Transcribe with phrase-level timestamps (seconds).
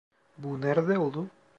[0.37, 1.27] Bu nerede oldu?